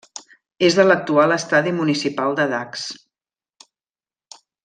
És 0.67 0.77
de 0.79 0.85
l'actual 0.87 1.35
Estadi 1.35 1.73
Municipal 1.81 2.33
de 2.41 2.47
Dacs. 2.55 2.87